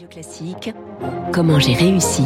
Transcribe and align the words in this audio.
Radio 0.00 0.22
Classique, 0.22 0.74
comment 1.30 1.58
j'ai 1.58 1.74
réussi 1.74 2.22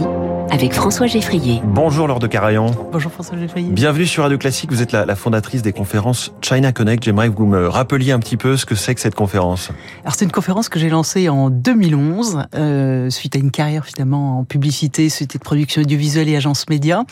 avec 0.51 0.73
François 0.73 1.07
Geffrier. 1.09 1.61
Bonjour 1.65 2.07
Laure 2.07 2.21
de 2.21 2.29
Carayon. 2.29 2.67
Bonjour 2.93 3.11
François 3.11 3.37
Geffrier. 3.37 3.69
Bienvenue 3.71 4.07
sur 4.07 4.23
Radio 4.23 4.39
Classique, 4.39 4.71
vous 4.71 4.83
êtes 4.83 4.93
la, 4.93 5.05
la, 5.05 5.17
fondatrice 5.17 5.63
des 5.63 5.73
conférences 5.73 6.33
China 6.43 6.71
Connect. 6.71 7.03
J'aimerais 7.03 7.31
que 7.31 7.35
vous 7.35 7.47
me 7.47 7.67
rappeliez 7.67 8.13
un 8.13 8.21
petit 8.21 8.37
peu 8.37 8.57
ce 8.57 8.65
que 8.65 8.77
c'est 8.77 8.95
que 8.95 9.01
cette 9.01 9.17
conférence. 9.17 9.71
Alors 10.03 10.15
c'est 10.15 10.25
une 10.25 10.31
conférence 10.31 10.69
que 10.69 10.79
j'ai 10.79 10.89
lancée 10.89 11.29
en 11.29 11.51
2011, 11.51 12.45
euh, 12.55 13.11
suite 13.11 13.35
à 13.35 13.39
une 13.41 13.51
carrière 13.51 13.85
finalement 13.87 14.39
en 14.39 14.45
publicité, 14.45 15.09
société 15.09 15.39
de 15.39 15.45
production 15.45 15.83
audiovisuelle 15.83 16.29
et 16.29 16.37
agence 16.37 16.69
média. 16.69 17.03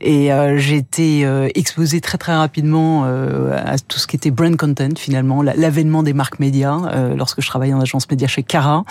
Et 0.00 0.32
euh, 0.32 0.56
j'ai 0.56 0.76
été 0.76 1.26
euh, 1.26 1.48
exposée 1.54 2.00
très 2.00 2.16
très 2.16 2.34
rapidement 2.34 3.02
euh, 3.04 3.54
à 3.62 3.78
tout 3.78 3.98
ce 3.98 4.06
qui 4.06 4.16
était 4.16 4.30
brand 4.30 4.56
content 4.56 4.94
finalement, 4.96 5.42
l'avènement 5.42 6.02
des 6.02 6.14
marques 6.14 6.38
médias, 6.38 6.80
euh, 6.94 7.14
lorsque 7.16 7.42
je 7.42 7.48
travaillais 7.48 7.74
en 7.74 7.80
agence 7.80 8.08
média 8.08 8.28
chez 8.28 8.44
Cara. 8.44 8.84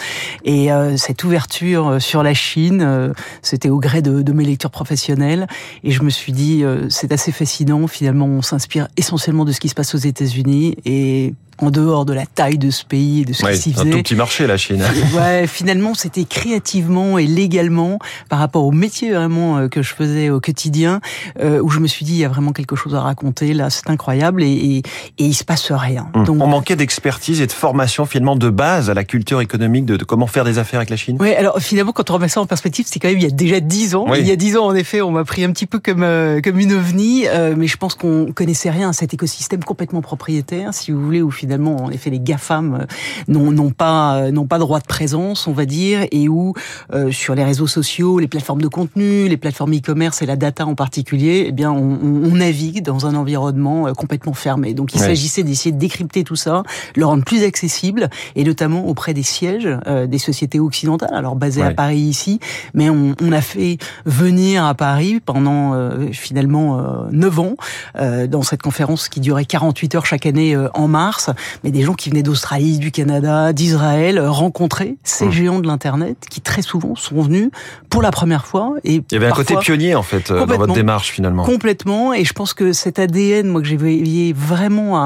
Et 0.43 0.71
euh, 0.71 0.97
cette 1.15 1.23
ouverture 1.23 2.01
sur 2.01 2.23
la 2.23 2.33
Chine, 2.33 3.13
c'était 3.41 3.69
au 3.69 3.79
gré 3.79 4.01
de, 4.01 4.21
de, 4.21 4.33
mes 4.33 4.43
lectures 4.43 4.69
professionnelles. 4.69 5.47
Et 5.85 5.91
je 5.91 6.03
me 6.03 6.09
suis 6.09 6.33
dit, 6.33 6.61
c'est 6.89 7.13
assez 7.13 7.31
fascinant. 7.31 7.87
Finalement, 7.87 8.25
on 8.25 8.41
s'inspire 8.41 8.89
essentiellement 8.97 9.45
de 9.45 9.53
ce 9.53 9.61
qui 9.61 9.69
se 9.69 9.75
passe 9.75 9.95
aux 9.95 9.99
États-Unis. 9.99 10.75
Et 10.83 11.33
en 11.59 11.71
dehors 11.71 12.05
de 12.05 12.13
la 12.13 12.25
taille 12.25 12.57
de 12.57 12.69
ce 12.69 12.83
pays 12.83 13.21
et 13.21 13.25
de 13.25 13.33
ce 13.33 13.45
qui 13.45 13.57
s'y 13.57 13.73
faisait. 13.73 13.87
un 13.87 13.91
tout 13.91 13.97
petit 13.99 14.15
marché, 14.15 14.47
la 14.47 14.57
Chine. 14.57 14.83
ouais, 15.15 15.47
finalement, 15.47 15.93
c'était 15.93 16.25
créativement 16.25 17.17
et 17.17 17.25
légalement, 17.25 17.99
par 18.29 18.39
rapport 18.39 18.65
au 18.65 18.71
métier 18.71 19.13
vraiment 19.13 19.57
euh, 19.57 19.67
que 19.67 19.81
je 19.81 19.93
faisais 19.93 20.29
au 20.29 20.39
quotidien, 20.39 21.01
euh, 21.41 21.61
où 21.61 21.69
je 21.69 21.79
me 21.79 21.87
suis 21.87 22.05
dit, 22.05 22.13
il 22.13 22.19
y 22.19 22.25
a 22.25 22.29
vraiment 22.29 22.51
quelque 22.51 22.75
chose 22.75 22.95
à 22.95 23.01
raconter, 23.01 23.53
là, 23.53 23.69
c'est 23.69 23.89
incroyable, 23.89 24.43
et, 24.43 24.51
et, 24.51 24.77
et, 24.77 24.83
il 25.17 25.33
se 25.33 25.43
passe 25.43 25.71
rien. 25.71 26.07
Hum. 26.13 26.25
Donc, 26.25 26.41
On 26.41 26.47
manquait 26.47 26.75
d'expertise 26.75 27.41
et 27.41 27.47
de 27.47 27.51
formation, 27.51 28.05
finalement, 28.05 28.35
de 28.35 28.49
base 28.49 28.89
à 28.89 28.93
la 28.93 29.03
culture 29.03 29.41
économique 29.41 29.85
de, 29.85 29.97
de 29.97 30.03
comment 30.03 30.27
faire 30.27 30.43
des 30.43 30.57
affaires 30.57 30.79
avec 30.79 30.89
la 30.89 30.97
Chine 30.97 31.17
Oui, 31.19 31.33
alors 31.33 31.59
finalement, 31.59 31.91
quand 31.91 32.09
on 32.09 32.15
remet 32.15 32.27
ça 32.27 32.41
en 32.41 32.45
perspective, 32.45 32.85
c'est 32.87 32.99
quand 32.99 33.07
même 33.07 33.17
il 33.17 33.23
y 33.23 33.27
a 33.27 33.31
déjà 33.31 33.59
dix 33.59 33.95
ans. 33.95 34.05
Oui. 34.07 34.19
Il 34.19 34.27
y 34.27 34.31
a 34.31 34.35
dix 34.35 34.57
ans, 34.57 34.65
en 34.65 34.75
effet, 34.75 35.01
on 35.01 35.11
m'a 35.11 35.23
pris 35.23 35.43
un 35.43 35.51
petit 35.51 35.65
peu 35.65 35.79
comme, 35.79 36.03
euh, 36.03 36.41
comme 36.41 36.59
une 36.59 36.73
ovni, 36.73 37.27
euh, 37.27 37.55
mais 37.57 37.67
je 37.67 37.77
pense 37.77 37.95
qu'on 37.95 38.31
connaissait 38.33 38.69
rien 38.69 38.89
à 38.89 38.93
cet 38.93 39.13
écosystème 39.13 39.63
complètement 39.63 40.01
propriétaire, 40.01 40.73
si 40.73 40.91
vous 40.91 41.01
voulez, 41.01 41.21
où 41.21 41.31
finalement, 41.31 41.44
en 41.53 41.89
effet, 41.91 42.09
les 42.09 42.19
GAFAM 42.19 42.85
n'ont, 43.27 43.51
n'ont 43.51 43.71
pas, 43.71 44.31
n'ont 44.31 44.45
pas 44.47 44.59
droit 44.59 44.79
de 44.79 44.85
présence, 44.85 45.47
on 45.47 45.53
va 45.53 45.65
dire, 45.65 46.05
et 46.11 46.27
où, 46.29 46.53
euh, 46.93 47.11
sur 47.11 47.35
les 47.35 47.43
réseaux 47.43 47.67
sociaux, 47.67 48.19
les 48.19 48.27
plateformes 48.27 48.61
de 48.61 48.67
contenu, 48.67 49.27
les 49.27 49.37
plateformes 49.37 49.73
e-commerce 49.75 50.21
et 50.21 50.25
la 50.25 50.35
data 50.35 50.65
en 50.65 50.75
particulier, 50.75 51.45
eh 51.47 51.51
bien, 51.51 51.71
on, 51.71 51.99
on 52.03 52.35
navigue 52.35 52.83
dans 52.83 53.05
un 53.05 53.15
environnement 53.15 53.87
euh, 53.87 53.93
complètement 53.93 54.33
fermé. 54.33 54.73
Donc, 54.73 54.93
il 54.93 54.99
Ouais. 54.99 55.07
s'agissait 55.07 55.43
d'essayer 55.43 55.71
de 55.71 55.77
décrypter 55.77 56.23
tout 56.23 56.35
ça, 56.37 56.63
le 56.95 57.05
rendre 57.05 57.23
plus 57.23 57.43
accessible, 57.43 58.09
et 58.35 58.43
notamment 58.43 58.87
auprès 58.87 59.13
des 59.13 59.23
sièges 59.23 59.67
euh, 59.87 60.07
des 60.07 60.17
sociétés 60.17 60.59
occidentales, 60.59 61.13
alors 61.13 61.35
basées 61.35 61.61
à. 61.61 61.71
Paris 61.75 61.97
ici, 61.99 62.39
mais 62.73 62.89
on, 62.89 63.15
on 63.21 63.31
a 63.33 63.41
fait 63.41 63.77
venir 64.05 64.63
à 64.65 64.73
Paris 64.75 65.19
pendant 65.23 65.73
euh, 65.73 66.07
finalement 66.13 66.79
euh, 66.79 66.83
9 67.11 67.39
ans, 67.39 67.55
euh, 67.97 68.27
dans 68.27 68.41
cette 68.43 68.61
conférence 68.61 69.09
qui 69.09 69.19
durait 69.19 69.43
48 69.45 69.95
heures 69.95 70.05
chaque 70.05 70.25
année 70.25 70.55
euh, 70.55 70.69
en 70.73 70.87
mars, 70.87 71.29
mais 71.63 71.71
des 71.71 71.81
gens 71.81 71.93
qui 71.93 72.09
venaient 72.09 72.23
d'Australie, 72.23 72.77
du 72.79 72.91
Canada, 72.91 73.53
d'Israël, 73.53 74.17
euh, 74.17 74.29
rencontrer 74.31 74.97
ces 75.03 75.25
Mmh. 75.25 75.31
géants 75.31 75.59
de 75.59 75.67
l'Internet 75.67 76.17
qui 76.29 76.41
très 76.41 76.61
souvent 76.61 76.95
sont 76.95 77.21
venus 77.21 77.49
pour 77.89 78.01
la 78.01 78.11
première 78.11 78.45
fois. 78.45 78.73
Et 78.83 78.95
Il 78.95 79.03
y 79.13 79.15
avait 79.15 79.27
un 79.27 79.31
côté 79.31 79.55
pionnier, 79.57 79.95
en 79.95 80.03
fait, 80.03 80.31
euh, 80.31 80.45
dans 80.45 80.57
votre 80.57 80.73
démarche, 80.73 81.09
finalement. 81.11 81.43
Complètement, 81.43 82.13
et 82.13 82.23
je 82.23 82.33
pense 82.33 82.53
que 82.53 82.73
cet 82.73 82.99
ADN, 82.99 83.47
moi 83.47 83.61
que 83.61 83.67
j'ai 83.67 83.77
veillé 83.77 84.33
vraiment 84.33 84.97
à, 84.97 85.01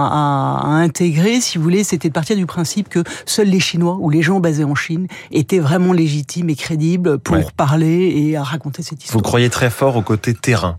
à- 0.64 0.68
à 0.68 0.72
intégrer, 0.80 1.42
si 1.42 1.58
vous 1.58 1.64
voulez, 1.64 1.84
c'était 1.84 2.10
de 2.10 2.14
partir 2.14 2.36
du 2.36 2.46
principe 2.46 2.90
que 2.90 3.04
seuls 3.26 3.48
les 3.50 3.60
Chinois 3.60 3.98
ou 4.00 4.10
les 4.10 4.22
gens 4.22 4.40
basés 4.40 4.64
en 4.64 4.76
Chine 4.76 5.08
étaient 5.32 5.60
vraiment 5.60 5.94
légitimes 5.94 6.50
et 6.50 6.56
crédibles 6.56 7.20
pour 7.20 7.36
Ouais. 7.38 7.46
parler 7.56 8.14
et 8.16 8.36
à 8.38 8.44
raconter 8.44 8.82
cette 8.84 9.00
Vous 9.00 9.06
histoire. 9.06 9.24
croyez 9.24 9.50
très 9.50 9.70
fort 9.70 9.96
au 9.96 10.02
côté 10.02 10.34
terrain, 10.34 10.78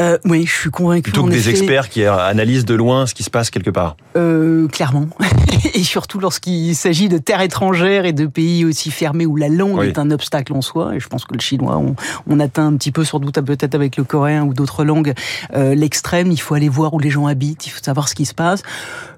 Euh, 0.00 0.18
oui, 0.24 0.46
je 0.46 0.54
suis 0.54 0.70
convaincu. 0.70 1.02
plutôt 1.02 1.24
que 1.24 1.30
des 1.30 1.48
effet, 1.48 1.50
experts 1.50 1.88
qui 1.88 2.04
analysent 2.04 2.64
de 2.64 2.74
loin 2.74 3.06
ce 3.06 3.14
qui 3.14 3.22
se 3.22 3.30
passe 3.30 3.50
quelque 3.50 3.70
part. 3.70 3.96
Euh, 4.16 4.68
clairement. 4.68 5.08
et 5.74 5.82
surtout 5.82 6.20
lorsqu'il 6.20 6.74
s'agit 6.76 7.08
de 7.08 7.18
terres 7.18 7.40
étrangères 7.40 8.04
et 8.04 8.12
de 8.12 8.26
pays 8.26 8.64
aussi 8.64 8.90
fermés 8.90 9.26
où 9.26 9.36
la 9.36 9.48
langue 9.48 9.78
Oui. 9.78 9.88
est 9.88 9.98
un 9.98 10.10
obstacle 10.10 10.52
en 10.52 10.60
soi. 10.60 10.94
Et 10.94 11.00
je 11.00 11.08
pense 11.08 11.24
que 11.24 11.34
le 11.34 11.40
chinois, 11.40 11.78
on, 11.78 11.96
on 12.28 12.40
atteint 12.40 12.66
un 12.66 12.76
petit 12.76 12.92
peu, 12.92 13.04
sans 13.04 13.18
doute 13.18 13.40
peut-être 13.40 13.74
avec 13.74 13.96
le 13.96 14.04
coréen 14.04 14.44
ou 14.44 14.54
d'autres 14.54 14.84
langues, 14.84 15.14
euh, 15.54 15.74
l'extrême. 15.74 16.30
Il 16.30 16.40
faut 16.40 16.54
aller 16.54 16.68
voir 16.68 16.94
où 16.94 16.98
les 16.98 17.10
gens 17.10 17.26
habitent, 17.26 17.66
il 17.66 17.70
faut 17.70 17.82
savoir 17.82 18.08
ce 18.08 18.14
qui 18.14 18.26
se 18.26 18.34
passe. 18.34 18.62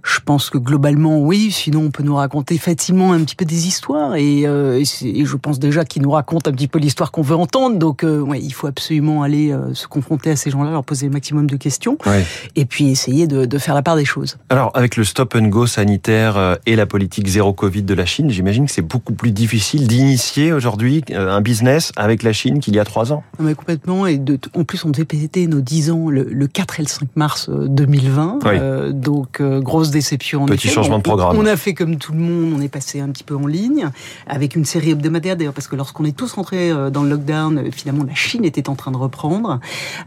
Je 0.02 0.18
pense 0.24 0.48
que 0.48 0.56
globalement, 0.56 1.18
oui. 1.18 1.50
Sinon, 1.50 1.84
on 1.84 1.90
peut 1.90 2.02
nous 2.02 2.14
raconter 2.14 2.56
facilement 2.56 3.12
un 3.12 3.20
petit 3.20 3.36
peu 3.36 3.44
des 3.44 3.66
histoires. 3.66 4.16
Et, 4.16 4.46
euh, 4.46 4.82
et, 5.02 5.24
je 5.24 5.36
pense 5.36 5.58
déjà 5.58 5.84
qu'ils 5.84 6.02
nous 6.02 6.10
racontent 6.10 6.50
un 6.50 6.54
petit 6.54 6.68
peu 6.68 6.78
l'histoire 6.78 7.10
qu'on 7.10 7.22
veut 7.22 7.36
entendre. 7.36 7.78
Donc, 7.78 8.02
euh, 8.02 8.20
ouais, 8.20 8.40
il 8.40 8.52
faut 8.52 8.66
absolument 8.66 9.22
aller 9.22 9.54
se 9.74 9.86
confronter 9.86 10.30
à 10.30 10.36
ces 10.36 10.50
gens-là, 10.50 10.69
leur 10.70 10.84
poser 10.84 11.06
le 11.06 11.12
maximum 11.12 11.48
de 11.48 11.56
questions, 11.56 11.96
Ouais. 12.06 12.24
et 12.56 12.64
puis 12.64 12.88
essayer 12.90 13.26
de, 13.26 13.44
de 13.44 13.58
faire 13.58 13.74
la 13.74 13.82
part 13.82 13.96
des 13.96 14.04
choses. 14.04 14.38
Alors, 14.48 14.70
avec 14.74 14.96
le 14.96 15.04
stop 15.04 15.34
and 15.34 15.46
go 15.48 15.66
sanitaire 15.66 16.36
euh, 16.36 16.54
et 16.66 16.76
la 16.76 16.86
politique 16.86 17.26
zéro 17.28 17.52
Covid 17.52 17.82
de 17.82 17.94
la 17.94 18.06
Chine, 18.06 18.30
j'imagine 18.30 18.66
que 18.66 18.72
c'est 18.72 18.82
beaucoup 18.82 19.12
plus 19.12 19.30
difficile 19.32 19.86
d'initier 19.88 20.52
aujourd'hui 20.52 21.02
euh, 21.10 21.30
un 21.30 21.40
business 21.40 21.92
avec 21.96 22.22
la 22.22 22.32
Chine 22.32 22.60
qu'il 22.60 22.74
y 22.74 22.78
a 22.78 22.84
trois 22.84 23.12
ans. 23.12 23.22
Non, 23.38 23.46
mais 23.46 23.54
complètement. 23.54 24.06
Et 24.06 24.18
de, 24.18 24.38
en 24.54 24.64
plus, 24.64 24.84
on 24.84 24.90
devait 24.90 25.04
péter 25.04 25.46
nos 25.46 25.60
10 25.60 25.90
ans 25.90 26.08
le, 26.10 26.24
le 26.24 26.46
4 26.46 26.80
et 26.80 26.82
le 26.82 26.88
5 26.88 27.08
mars 27.16 27.48
euh, 27.48 27.66
2020. 27.68 28.38
Oui. 28.44 28.50
Euh, 28.54 28.92
donc, 28.92 29.40
euh, 29.40 29.60
grosse 29.60 29.90
déception. 29.90 30.42
En 30.42 30.46
Petit 30.46 30.66
effet. 30.66 30.74
changement 30.76 30.98
de 30.98 31.02
programme. 31.02 31.36
On 31.38 31.46
a 31.46 31.56
fait 31.56 31.74
comme 31.74 31.96
tout 31.96 32.12
le 32.12 32.18
monde, 32.18 32.52
on 32.56 32.60
est 32.60 32.68
passé 32.68 33.00
un 33.00 33.08
petit 33.08 33.24
peu 33.24 33.34
en 33.36 33.46
ligne 33.46 33.88
avec 34.26 34.56
une 34.56 34.64
série 34.64 34.90
hebdomadaire 34.90 35.36
d'ailleurs, 35.36 35.52
parce 35.52 35.68
que 35.68 35.76
lorsqu'on 35.76 36.04
est 36.04 36.16
tous 36.16 36.32
rentrés 36.32 36.70
dans 36.92 37.02
le 37.02 37.10
lockdown, 37.10 37.70
finalement, 37.72 38.04
la 38.04 38.14
Chine 38.14 38.44
était 38.44 38.68
en 38.68 38.74
train 38.74 38.90
de 38.90 38.96
reprendre. 38.96 39.60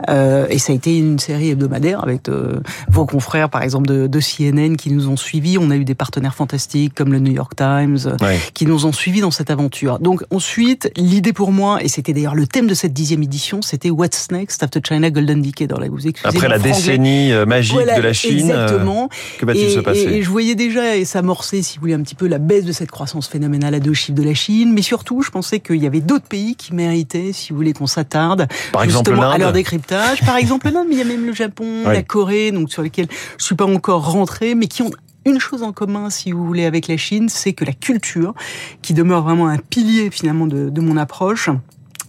Euh, 0.10 0.46
et 0.54 0.60
ça 0.60 0.72
a 0.72 0.76
été 0.76 0.98
une 0.98 1.20
série 1.20 1.50
hebdomadaire 1.50 2.04
avec 2.04 2.30
euh, 2.30 2.60
vos 2.90 3.06
confrères, 3.06 3.50
par 3.50 3.64
exemple, 3.64 3.88
de, 3.88 4.08
de 4.08 4.20
CNN 4.20 4.76
qui 4.78 4.92
nous 4.92 5.10
ont 5.10 5.18
suivis. 5.18 5.58
On 5.58 5.72
a 5.72 5.76
eu 5.76 5.84
des 5.86 5.96
partenaires 5.96 6.36
fantastiques 6.36 6.94
comme 6.96 7.12
le 7.12 7.20
New 7.20 7.32
York 7.34 7.54
Times, 7.56 7.98
euh, 8.06 8.16
Ouais. 8.22 8.40
qui 8.54 8.66
nous 8.66 8.86
ont 8.86 8.92
suivis 8.94 9.22
dans 9.22 9.32
cette 9.32 9.50
aventure. 9.50 10.00
Donc 10.00 10.24
ensuite, 10.32 10.92
l'idée 10.96 11.34
pour 11.34 11.52
moi, 11.52 11.82
et 11.84 11.88
c'était 11.88 12.14
d'ailleurs 12.14 12.36
le 12.36 12.48
thème 12.48 12.68
de 12.68 12.74
cette 12.74 12.94
dixième 12.94 13.24
édition, 13.24 13.62
c'était 13.62 13.90
What's 13.90 14.30
Next 14.32 14.62
After 14.64 14.80
China 14.88 15.10
Golden 15.10 15.42
Decade. 15.42 15.72
Alors 15.72 15.82
là, 15.82 15.88
vous 15.90 16.08
excusez 16.08 16.28
Après 16.38 16.48
la 16.48 16.60
décennie 16.60 17.32
euh, 17.34 17.46
magique 17.46 17.74
Voilà, 17.74 17.98
de 17.98 18.02
la 18.02 18.14
Chine, 18.14 18.52
euh, 18.52 18.64
exactement. 18.66 19.10
que 19.40 19.46
va-t-il 19.46 19.72
se 19.72 19.80
passer 19.80 20.02
et- 20.04 20.18
et 20.18 20.22
je 20.24 20.30
voyais 20.30 20.56
déjà 20.56 20.96
et 20.96 21.06
s'amorcer, 21.06 21.62
si 21.64 21.78
vous 21.78 21.82
voulez, 21.82 21.94
un 21.96 22.02
petit 22.02 22.16
peu 22.16 22.28
la 22.28 22.38
baisse 22.38 22.66
de 22.66 22.72
cette 22.72 22.92
croissance 22.92 23.28
phénoménale 23.28 23.74
à 23.74 23.80
deux 23.80 23.94
chiffres 23.94 24.18
de 24.18 24.24
la 24.24 24.34
Chine. 24.36 24.72
Mais 24.74 24.82
surtout, 24.84 25.22
je 25.24 25.32
pensais 25.32 25.60
qu'il 25.60 25.78
y 25.82 25.88
avait 25.88 26.02
d'autres 26.02 26.28
pays 26.28 26.56
qui 26.56 26.74
méritaient, 26.74 27.32
si 27.34 27.52
vous 27.52 27.58
voulez, 27.58 27.74
qu'on 27.74 27.88
s'attarde 27.88 28.48
Par 28.72 28.84
exemple, 28.84 29.10
justement 29.10 29.30
à 29.32 29.38
leur 29.38 29.52
décryptage. 29.54 30.22
Par 30.26 30.33
exemple, 30.38 30.70
l'Inde, 30.70 30.88
mais 30.90 30.96
il 30.96 31.00
y 31.00 31.02
a 31.02 31.06
même 31.06 31.26
le 31.26 31.34
Japon, 31.34 31.84
Oui. 31.86 31.94
la 31.94 32.04
Corée, 32.04 32.52
donc 32.52 32.72
sur 32.72 32.82
lesquels 32.82 33.08
je 33.38 33.46
suis 33.46 33.56
pas 33.56 33.66
encore 33.66 34.12
rentré, 34.12 34.56
mais 34.56 34.68
qui 34.68 34.82
ont 34.82 34.92
une 35.26 35.40
chose 35.40 35.64
en 35.64 35.72
commun, 35.72 36.10
si 36.10 36.32
vous 36.34 36.46
voulez, 36.46 36.66
avec 36.66 36.88
la 36.88 36.98
Chine, 36.98 37.30
c'est 37.30 37.54
que 37.54 37.64
la 37.64 37.72
culture, 37.74 38.34
qui 38.82 38.94
demeure 38.94 39.24
vraiment 39.24 39.48
un 39.48 39.58
pilier 39.58 40.10
finalement 40.12 40.48
de, 40.48 40.70
de 40.70 40.82
mon 40.82 40.98
approche, 40.98 41.50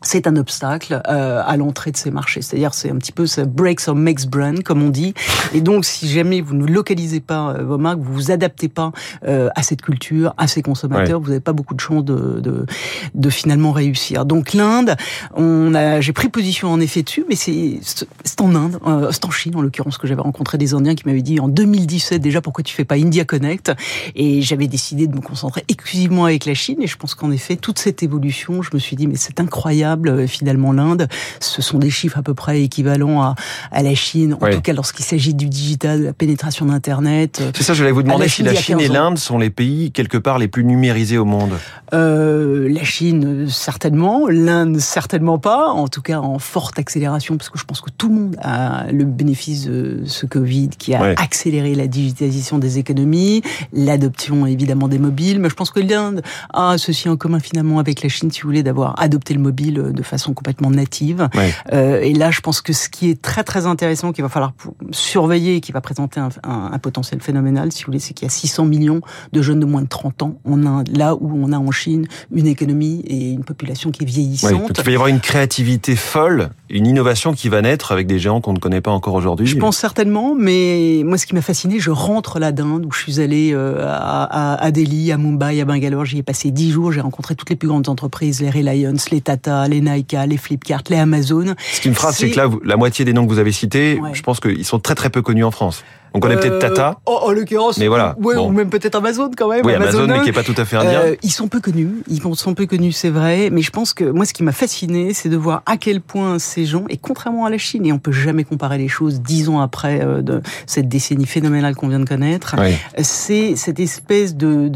c'est 0.04 0.26
un 0.26 0.36
obstacle 0.36 1.00
euh, 1.08 1.42
à 1.44 1.56
l'entrée 1.56 1.90
de 1.90 1.96
ces 1.96 2.10
marchés. 2.10 2.42
C'est-à-dire, 2.42 2.74
c'est 2.74 2.90
un 2.90 2.96
petit 2.96 3.12
peu 3.12 3.26
ça 3.26 3.44
breaks 3.44 3.88
or 3.88 3.96
makes 3.96 4.26
brand, 4.26 4.62
comme 4.62 4.82
on 4.82 4.90
dit. 4.90 5.14
Et 5.52 5.60
donc, 5.60 5.84
si 5.84 6.08
jamais 6.08 6.40
vous 6.40 6.54
ne 6.54 6.66
localisez 6.66 7.20
pas 7.20 7.54
euh, 7.54 7.64
vos 7.64 7.78
marques, 7.78 7.98
vous 7.98 8.12
vous 8.12 8.30
adaptez 8.30 8.68
pas 8.68 8.92
euh, 9.26 9.48
à 9.56 9.62
cette 9.62 9.82
culture, 9.82 10.34
à 10.36 10.46
ces 10.46 10.62
consommateurs, 10.62 11.20
vous 11.20 11.28
n'avez 11.28 11.40
pas 11.40 11.52
beaucoup 11.52 11.74
de 11.74 11.80
chances 11.80 12.04
de, 12.04 12.40
de, 12.40 12.66
de 13.14 13.30
finalement 13.30 13.72
réussir. 13.72 14.24
Donc, 14.24 14.52
l'Inde, 14.52 14.96
on 15.34 15.74
a, 15.74 16.00
j'ai 16.00 16.12
pris 16.12 16.28
position 16.28 16.68
en 16.68 16.80
effet 16.80 17.02
dessus, 17.02 17.24
mais 17.28 17.36
c'est, 17.36 17.80
c'est 18.24 18.40
en 18.40 18.54
Inde, 18.54 18.78
euh, 18.86 19.08
c'est 19.10 19.24
en 19.24 19.30
Chine 19.30 19.56
en 19.56 19.62
l'occurrence 19.62 19.98
que 19.98 20.06
j'avais 20.06 20.22
rencontré 20.22 20.58
des 20.58 20.74
Indiens 20.74 20.94
qui 20.94 21.04
m'avaient 21.06 21.22
dit 21.22 21.40
en 21.40 21.48
2017 21.48 22.20
déjà 22.20 22.40
pourquoi 22.40 22.62
tu 22.62 22.74
fais 22.74 22.84
pas 22.84 22.96
India 22.96 23.24
Connect? 23.24 23.72
Et 24.14 24.42
j'avais 24.42 24.66
décidé 24.66 25.06
de 25.06 25.14
me 25.14 25.20
concentrer 25.20 25.64
exclusivement 25.68 26.26
avec 26.26 26.44
la 26.44 26.54
Chine 26.54 26.82
et 26.82 26.86
je 26.86 26.96
pense 26.96 27.14
qu'en 27.14 27.30
effet 27.30 27.56
toute 27.56 27.78
cette 27.78 28.02
évolution, 28.02 28.62
je 28.62 28.70
me 28.74 28.78
suis 28.78 28.96
dit 28.96 29.06
mais 29.06 29.16
c'est 29.16 29.40
incroyable 29.40 29.93
euh, 30.06 30.26
finalement 30.26 30.72
l'Inde, 30.72 31.08
ce 31.40 31.62
sont 31.62 31.78
des 31.78 31.90
chiffres 31.90 32.18
à 32.18 32.22
peu 32.22 32.34
près 32.34 32.62
équivalents 32.62 33.22
à, 33.22 33.34
à 33.70 33.82
la 33.82 33.94
Chine, 33.94 34.34
en 34.34 34.38
Oui. 34.44 34.50
tout 34.54 34.60
cas 34.60 34.72
lorsqu'il 34.72 35.04
s'agit 35.04 35.34
du 35.34 35.46
digital, 35.48 36.00
de 36.00 36.04
la 36.06 36.12
pénétration 36.12 36.66
d'internet. 36.66 37.38
euh, 37.40 37.50
C'est 37.54 37.62
ça, 37.62 37.74
je 37.74 37.80
voulais 37.82 37.92
vous 37.92 38.02
demander 38.02 38.24
la 38.24 38.28
si 38.28 38.36
Chine 38.36 38.46
la 38.46 38.54
Chine 38.54 38.80
et 38.80 38.88
15 38.88 38.90
ans. 38.90 38.94
l'Inde 38.94 39.18
sont 39.18 39.38
les 39.38 39.50
pays 39.50 39.90
quelque 39.92 40.18
part 40.18 40.38
les 40.38 40.48
plus 40.48 40.64
numérisés 40.64 41.18
au 41.18 41.24
monde. 41.24 41.52
Euh, 41.92 42.68
la 42.68 42.84
Chine, 42.84 43.46
certainement. 43.48 44.26
L'Inde, 44.28 44.78
certainement 44.80 45.38
pas. 45.38 45.68
En 45.68 45.88
tout 45.88 46.02
cas, 46.02 46.18
en 46.20 46.38
forte 46.38 46.78
accélération, 46.78 47.36
parce 47.36 47.50
que 47.50 47.58
je 47.58 47.64
pense 47.64 47.80
que 47.80 47.90
tout 47.90 48.08
le 48.08 48.14
monde 48.14 48.36
a 48.42 48.86
le 48.90 49.04
bénéfice 49.04 49.66
de 49.66 50.02
ce 50.06 50.26
Covid 50.26 50.70
qui 50.70 50.94
a 50.94 51.14
accéléré 51.16 51.74
la 51.74 51.86
digitalisation 51.86 52.58
des 52.58 52.78
économies, 52.78 53.42
l'adoption 53.72 54.46
évidemment 54.46 54.88
des 54.88 54.98
mobiles. 54.98 55.40
Mais 55.40 55.48
je 55.48 55.54
pense 55.54 55.70
que 55.70 55.80
l'Inde 55.80 56.22
a 56.52 56.76
ceci 56.78 57.08
en 57.08 57.16
commun 57.16 57.40
finalement 57.40 57.78
avec 57.78 58.02
la 58.02 58.08
Chine, 58.08 58.30
si 58.30 58.40
vous 58.42 58.48
voulez, 58.48 58.62
d'avoir 58.62 59.00
adopté 59.00 59.34
le 59.34 59.40
mobile 59.40 59.83
de 59.92 60.02
façon 60.02 60.34
complètement 60.34 60.70
native. 60.70 61.28
et 61.70 62.12
là, 62.14 62.30
je 62.30 62.40
pense 62.40 62.60
que 62.60 62.72
ce 62.72 62.88
qui 62.88 63.10
est 63.10 63.20
très 63.20 63.44
très 63.44 63.66
intéressant, 63.66 64.12
qu'il 64.12 64.22
va 64.22 64.28
falloir 64.28 64.52
surveiller, 64.90 65.60
qui 65.60 65.72
va 65.72 65.80
présenter 65.80 66.20
un, 66.20 66.28
un, 66.42 66.78
potentiel 66.78 67.20
phénoménal, 67.20 67.72
si 67.72 67.82
vous 67.82 67.86
voulez, 67.86 67.98
c'est 67.98 68.14
qu'il 68.14 68.26
y 68.26 68.30
a 68.30 68.30
600 68.30 68.64
millions 68.66 69.00
de 69.32 69.42
jeunes 69.42 69.60
de 69.60 69.66
moins 69.66 69.82
de 69.82 69.88
30 69.88 70.22
ans 70.22 70.38
en 70.44 70.66
Inde, 70.66 70.88
là 70.94 71.14
où 71.14 71.32
on 71.34 71.52
a 71.52 71.58
en 71.58 71.70
Chine 71.70 72.06
une 72.32 72.46
économie 72.46 73.02
et 73.06 73.30
une 73.30 73.44
population 73.44 73.90
qui 73.90 74.02
est 74.02 74.06
vieillissante. 74.06 74.70
il 74.76 74.84
va 74.84 74.90
y 74.90 74.94
avoir 74.94 75.08
une 75.08 75.20
créativité 75.20 75.96
folle, 75.96 76.50
une 76.70 76.86
innovation 76.86 77.32
qui 77.32 77.48
va 77.48 77.62
naître 77.62 77.92
avec 77.92 78.06
des 78.06 78.18
géants 78.18 78.40
qu'on 78.40 78.52
ne 78.52 78.58
connaît 78.58 78.80
pas 78.80 78.90
encore 78.90 79.14
aujourd'hui. 79.14 79.46
Je 79.46 79.56
pense 79.56 79.76
certainement, 79.76 80.34
mais 80.34 81.02
moi, 81.04 81.18
ce 81.18 81.26
qui 81.26 81.34
m'a 81.34 81.42
fasciné, 81.42 81.78
je 81.78 81.90
rentre 81.90 82.38
là 82.38 82.52
d'Inde, 82.52 82.86
où 82.86 82.92
je 82.92 83.00
suis 83.00 83.20
allé 83.20 83.52
euh, 83.52 83.84
à, 83.86 84.54
à, 84.54 84.70
Delhi, 84.70 85.12
à 85.12 85.18
Mumbai, 85.18 85.60
à 85.60 85.64
Bangalore. 85.64 86.04
J'y 86.04 86.18
ai 86.18 86.22
passé 86.22 86.50
dix 86.50 86.70
jours. 86.70 86.92
J'ai 86.92 87.00
rencontré 87.00 87.34
toutes 87.34 87.50
les 87.50 87.56
plus 87.56 87.68
grandes 87.68 87.88
entreprises, 87.88 88.40
les 88.40 88.50
Reliance, 88.50 89.10
les 89.10 89.20
Tata, 89.20 89.68
les 89.68 89.73
Nike, 89.80 90.16
les 90.26 90.36
Flipkart, 90.36 90.82
les 90.90 90.96
Amazon. 90.96 91.54
Ce 91.72 91.80
qui 91.80 91.88
me 91.88 91.94
frappe, 91.94 92.14
c'est 92.14 92.30
que 92.30 92.36
là, 92.36 92.48
la 92.64 92.76
moitié 92.76 93.04
des 93.04 93.12
noms 93.12 93.26
que 93.26 93.32
vous 93.32 93.38
avez 93.38 93.52
cités, 93.52 94.00
je 94.12 94.22
pense 94.22 94.40
qu'ils 94.40 94.64
sont 94.64 94.78
très 94.78 94.94
très 94.94 95.10
peu 95.10 95.22
connus 95.22 95.44
en 95.44 95.50
France. 95.50 95.84
On 96.16 96.20
connaît 96.20 96.36
peut-être 96.36 96.60
Tata. 96.60 96.90
Euh, 96.90 96.94
oh, 97.06 97.18
en 97.24 97.32
l'occurrence. 97.32 97.76
Mais 97.76 97.88
voilà. 97.88 98.16
ou 98.20 98.50
même 98.50 98.70
peut-être 98.70 98.94
Amazon 98.94 99.30
quand 99.36 99.48
même. 99.48 99.66
Oui, 99.66 99.74
Amazon, 99.74 100.06
mais 100.06 100.22
qui 100.22 100.28
est 100.28 100.32
pas 100.32 100.44
tout 100.44 100.54
à 100.56 100.64
fait 100.64 100.76
indien. 100.76 101.00
Euh, 101.00 101.16
ils 101.22 101.32
sont 101.32 101.48
peu 101.48 101.60
connus. 101.60 101.90
Ils 102.08 102.22
sont 102.36 102.54
peu 102.54 102.66
connus, 102.66 102.92
c'est 102.92 103.10
vrai. 103.10 103.50
Mais 103.50 103.62
je 103.62 103.70
pense 103.70 103.92
que 103.92 104.04
moi, 104.04 104.24
ce 104.24 104.32
qui 104.32 104.44
m'a 104.44 104.52
fasciné, 104.52 105.12
c'est 105.12 105.28
de 105.28 105.36
voir 105.36 105.62
à 105.66 105.76
quel 105.76 106.00
point 106.00 106.38
ces 106.38 106.66
gens, 106.66 106.84
et 106.88 106.98
contrairement 106.98 107.46
à 107.46 107.50
la 107.50 107.58
Chine, 107.58 107.84
et 107.84 107.92
on 107.92 107.98
peut 107.98 108.12
jamais 108.12 108.44
comparer 108.44 108.78
les 108.78 108.86
choses 108.86 109.20
dix 109.22 109.48
ans 109.48 109.60
après 109.60 110.02
euh, 110.02 110.22
de 110.22 110.40
cette 110.66 110.88
décennie 110.88 111.26
phénoménale 111.26 111.74
qu'on 111.74 111.88
vient 111.88 112.00
de 112.00 112.08
connaître, 112.08 112.54
c'est 113.02 113.56
cette 113.56 113.80
espèce 113.80 114.36
de 114.36 114.68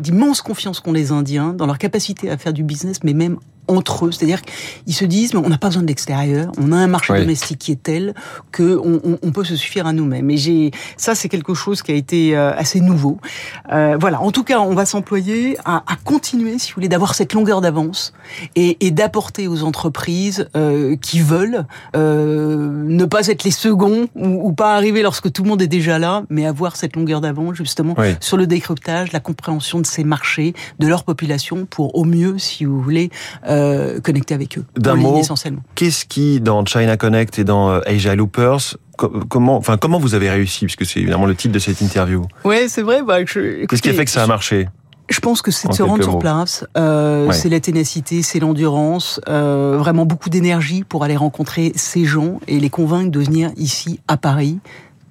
d'immense 0.00 0.42
confiance 0.42 0.80
qu'ont 0.80 0.92
les 0.92 1.12
Indiens 1.12 1.54
dans 1.54 1.66
leur 1.66 1.78
capacité 1.78 2.30
à 2.30 2.36
faire 2.36 2.52
du 2.52 2.62
business, 2.62 2.98
mais 3.04 3.14
même 3.14 3.38
entre 3.68 4.06
eux, 4.06 4.12
c'est-à-dire 4.12 4.42
qu'ils 4.42 4.94
se 4.94 5.04
disent 5.04 5.34
mais 5.34 5.40
on 5.44 5.48
n'a 5.48 5.58
pas 5.58 5.68
besoin 5.68 5.82
de 5.82 5.88
l'extérieur, 5.88 6.50
on 6.60 6.72
a 6.72 6.76
un 6.76 6.86
marché 6.86 7.14
domestique 7.14 7.58
qui 7.58 7.72
est 7.72 7.82
tel 7.82 8.14
que 8.50 8.78
on, 8.82 9.18
on, 9.22 9.32
peut 9.32 9.44
se 9.44 9.56
suffire 9.56 9.86
à 9.86 9.92
nous-mêmes. 9.92 10.30
Et 10.30 10.36
j'ai 10.36 10.70
ça 10.96 11.14
c'est 11.14 11.28
quelque 11.28 11.54
chose 11.54 11.82
qui 11.82 11.92
a 11.92 11.94
été 11.94 12.36
euh, 12.36 12.52
assez 12.56 12.80
nouveau. 12.80 13.18
Euh, 13.72 13.96
voilà, 14.00 14.20
en 14.20 14.30
tout 14.30 14.44
cas 14.44 14.60
on 14.60 14.74
va 14.74 14.84
s'employer 14.84 15.56
à, 15.64 15.84
à, 15.86 15.96
continuer, 15.96 16.58
si 16.58 16.70
vous 16.70 16.76
voulez, 16.76 16.88
d'avoir 16.88 17.14
cette 17.14 17.32
longueur 17.32 17.60
d'avance 17.60 18.12
et, 18.56 18.84
et 18.84 18.90
d'apporter 18.90 19.48
aux 19.48 19.62
entreprises 19.62 20.48
euh, 20.56 20.96
qui 20.96 21.20
veulent 21.20 21.64
euh, 21.96 22.84
ne 22.84 23.04
pas 23.04 23.28
être 23.28 23.44
les 23.44 23.50
seconds 23.50 24.08
ou, 24.14 24.48
ou, 24.48 24.52
pas 24.52 24.74
arriver 24.74 25.02
lorsque 25.02 25.32
tout 25.32 25.44
le 25.44 25.48
monde 25.48 25.62
est 25.62 25.68
déjà 25.68 25.98
là, 25.98 26.24
mais 26.30 26.46
avoir 26.46 26.76
cette 26.76 26.96
longueur 26.96 27.20
d'avance 27.20 27.54
justement 27.54 27.94
sur 28.20 28.36
le 28.36 28.46
décryptage, 28.46 29.12
la 29.12 29.20
compréhension 29.20 29.80
de 29.80 29.86
ces 29.86 30.04
marchés, 30.04 30.54
de 30.78 30.86
leur 30.86 31.04
population 31.04 31.66
pour 31.66 31.94
au 31.94 32.04
mieux, 32.04 32.38
si 32.38 32.64
vous 32.64 32.80
voulez. 32.80 33.10
Euh, 33.46 33.51
connecter 34.02 34.34
avec 34.34 34.58
eux. 34.58 34.64
D'un 34.76 34.94
mot, 34.94 35.20
qu'est-ce 35.74 36.04
qui, 36.04 36.40
dans 36.40 36.64
China 36.64 36.96
Connect 36.96 37.38
et 37.38 37.44
dans 37.44 37.70
euh, 37.70 37.80
Asia 37.86 38.14
Loopers, 38.14 38.76
comment, 39.28 39.56
enfin, 39.56 39.76
comment 39.76 39.98
vous 39.98 40.14
avez 40.14 40.30
réussi, 40.30 40.66
puisque 40.66 40.86
c'est 40.86 41.00
évidemment 41.00 41.26
le 41.26 41.34
titre 41.34 41.54
de 41.54 41.58
cette 41.58 41.80
interview? 41.80 42.24
Oui, 42.44 42.68
c'est 42.68 42.82
vrai. 42.82 43.02
Bah, 43.02 43.24
Qu'est-ce 43.24 43.82
qui 43.82 43.90
a 43.90 43.92
fait 43.92 44.04
que 44.04 44.10
ça 44.10 44.22
a 44.22 44.26
marché? 44.26 44.68
Je 45.08 45.20
pense 45.20 45.42
que 45.42 45.50
c'est 45.50 45.68
de 45.68 45.74
se 45.74 45.82
rendre 45.82 46.02
sur 46.02 46.18
place, 46.18 46.64
euh, 46.78 47.30
c'est 47.32 47.50
la 47.50 47.60
ténacité, 47.60 48.22
c'est 48.22 48.38
l'endurance, 48.38 49.20
euh, 49.28 49.76
vraiment 49.78 50.06
beaucoup 50.06 50.30
d'énergie 50.30 50.84
pour 50.84 51.04
aller 51.04 51.16
rencontrer 51.16 51.72
ces 51.74 52.04
gens 52.04 52.40
et 52.48 52.58
les 52.58 52.70
convaincre 52.70 53.10
de 53.10 53.20
venir 53.20 53.50
ici 53.56 54.00
à 54.08 54.16
Paris 54.16 54.60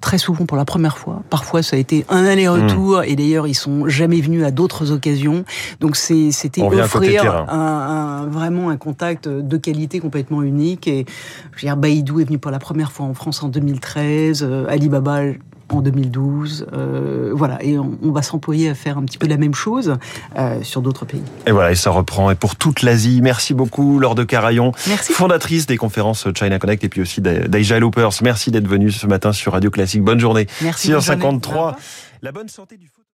très 0.02 0.18
souvent 0.18 0.44
pour 0.44 0.58
la 0.58 0.66
première 0.66 0.98
fois. 0.98 1.22
Parfois, 1.30 1.62
ça 1.62 1.76
a 1.76 1.78
été 1.78 2.04
un 2.10 2.26
aller-retour, 2.26 2.98
mmh. 2.98 3.04
et 3.06 3.16
d'ailleurs, 3.16 3.46
ils 3.46 3.54
sont 3.54 3.88
jamais 3.88 4.20
venus 4.20 4.44
à 4.44 4.50
d'autres 4.50 4.90
occasions. 4.92 5.44
Donc, 5.80 5.96
c'était 5.96 6.60
offrir 6.60 7.46
un, 7.48 8.26
vraiment 8.26 8.68
un 8.68 8.76
contact 8.76 9.28
de 9.28 9.56
qualité 9.56 10.00
complètement 10.00 10.42
unique. 10.42 10.86
Et 10.86 11.06
je 11.52 11.62
veux 11.62 11.68
dire, 11.68 11.76
Baïdou 11.76 12.20
est 12.20 12.24
venu 12.24 12.38
pour 12.38 12.50
la 12.50 12.58
première 12.58 12.92
fois 12.92 13.06
en 13.06 13.14
France 13.14 13.42
en 13.42 13.48
2013, 13.48 14.42
euh, 14.42 14.66
Alibaba 14.68 15.22
en 15.68 15.80
2012. 15.80 16.66
Euh, 16.72 17.32
voilà, 17.34 17.62
et 17.62 17.78
on, 17.78 18.12
va 18.12 18.22
s'employer 18.22 18.68
à 18.68 18.74
faire 18.74 18.98
un 18.98 19.04
petit 19.04 19.18
peu 19.18 19.26
la 19.26 19.36
même 19.36 19.54
chose 19.54 19.96
euh, 20.38 20.62
sur 20.62 20.82
d'autres 20.82 21.04
pays. 21.04 21.22
Et 21.46 21.52
voilà, 21.52 21.72
et 21.72 21.74
ça 21.74 21.90
reprend. 21.90 22.30
Et 22.30 22.34
pour 22.34 22.56
toute 22.56 22.82
l'Asie, 22.82 23.20
merci 23.22 23.54
beaucoup, 23.54 23.98
Laure 23.98 24.14
de 24.14 24.24
Carayon, 24.24 24.72
fondatrice 24.72 25.66
des 25.66 25.76
conférences 25.76 26.26
China 26.36 26.58
Connect 26.58 26.84
et 26.84 26.88
puis 26.88 27.00
aussi 27.00 27.20
d'Asia 27.20 27.78
Loopers. 27.78 28.22
Merci 28.22 28.50
d'être 28.50 28.68
venue 28.68 28.90
ce 28.90 29.06
matin 29.06 29.32
sur 29.32 29.52
Radio 29.52 29.70
Classique. 29.70 30.02
Bonne 30.02 30.20
journée. 30.20 30.46
Merci. 30.62 30.92
53 31.00 31.76
La 32.22 32.32
bonne 32.32 32.48
santé 32.48 32.76
du 32.76 32.88